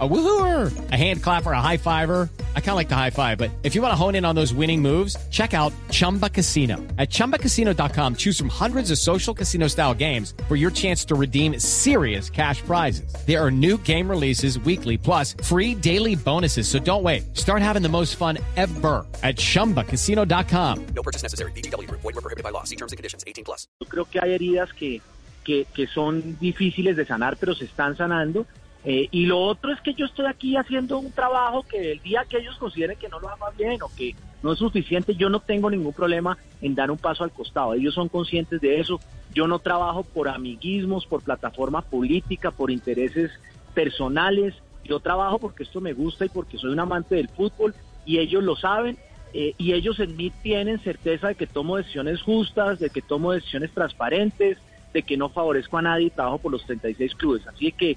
[0.00, 2.28] A woohooer, a hand clapper, a high fiver.
[2.56, 4.34] I kind of like the high five, but if you want to hone in on
[4.34, 6.78] those winning moves, check out Chumba Casino.
[6.98, 11.60] At ChumbaCasino.com, choose from hundreds of social casino style games for your chance to redeem
[11.60, 13.14] serious cash prizes.
[13.24, 16.66] There are new game releases weekly, plus free daily bonuses.
[16.66, 17.36] So don't wait.
[17.36, 20.86] Start having the most fun ever at ChumbaCasino.com.
[20.86, 21.52] No purchase necessary.
[21.52, 21.88] VGW.
[21.88, 22.64] Void were prohibited by law.
[22.64, 23.22] See terms and conditions.
[23.28, 23.68] 18 plus.
[23.80, 25.00] Yo creo que hay heridas que,
[25.44, 28.44] que, que son difíciles de sanar, pero se están sanando.
[28.84, 32.26] Eh, y lo otro es que yo estoy aquí haciendo un trabajo que el día
[32.28, 35.40] que ellos consideren que no lo haga bien o que no es suficiente, yo no
[35.40, 37.72] tengo ningún problema en dar un paso al costado.
[37.72, 39.00] Ellos son conscientes de eso.
[39.32, 43.30] Yo no trabajo por amiguismos, por plataforma política, por intereses
[43.72, 44.54] personales.
[44.84, 47.74] Yo trabajo porque esto me gusta y porque soy un amante del fútbol
[48.04, 48.98] y ellos lo saben.
[49.36, 53.32] eh, y ellos en mí tienen certeza de que tomo decisiones justas, de que tomo
[53.32, 54.58] decisiones transparentes,
[54.92, 57.44] de que no favorezco a nadie y trabajo por los 36 clubes.
[57.48, 57.96] Así que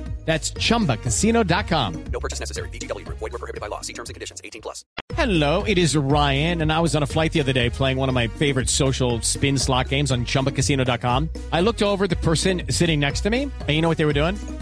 [0.25, 2.03] That's chumbacasino.com.
[2.05, 2.69] No purchase necessary.
[2.69, 3.05] VGW.
[3.05, 3.81] Void were prohibited by law.
[3.81, 4.39] See terms and conditions.
[4.43, 4.85] 18 plus.
[5.13, 8.07] Hello, it is Ryan, and I was on a flight the other day playing one
[8.07, 11.29] of my favorite social spin slot games on chumbacasino.com.
[11.51, 14.05] I looked over at the person sitting next to me, and you know what they
[14.05, 14.37] were doing?